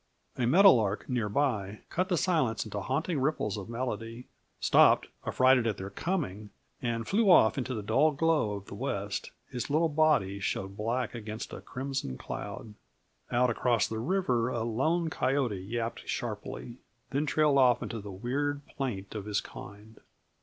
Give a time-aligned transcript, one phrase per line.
[0.35, 4.25] A meadow lark near by cut the silence into haunting ripples of melody,
[4.59, 6.49] stopped affrighted at their coming,
[6.81, 11.13] and flew off into the dull glow of the west; his little body showed black
[11.13, 12.73] against a crimson cloud.
[13.31, 16.77] Out across the river a lone coyote yapped sharply,
[17.11, 19.99] then trailed off into the weird plaint of his kind.